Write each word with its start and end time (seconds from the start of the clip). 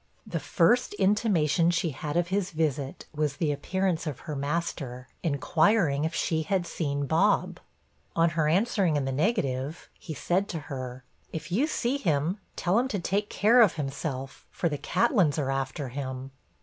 The 0.25 0.39
first 0.39 0.95
intimation 0.95 1.69
she 1.69 1.91
had 1.91 2.17
of 2.17 2.29
his 2.29 2.49
visit 2.49 3.05
was 3.13 3.35
the 3.37 3.51
appearance 3.51 4.07
of 4.07 4.21
her 4.21 4.35
master, 4.35 5.07
inquiring 5.21 6.05
'if 6.05 6.15
she 6.15 6.41
had 6.41 6.65
seen 6.65 7.05
Bob.' 7.05 7.59
On 8.15 8.31
her 8.31 8.47
answering 8.47 8.95
in 8.95 9.05
the 9.05 9.11
negative, 9.11 9.89
he 9.99 10.15
said 10.15 10.47
to 10.49 10.59
her, 10.71 11.03
'If 11.31 11.51
you 11.51 11.67
see 11.67 11.97
him, 11.97 12.39
tell 12.55 12.79
him 12.79 12.87
to 12.87 12.97
take 12.99 13.29
care 13.29 13.61
of 13.61 13.75
himself, 13.75 14.47
for 14.49 14.67
the 14.67 14.79
Catlins 14.79 15.37
are 15.37 15.51
after 15.51 15.89
him.' 15.89 16.31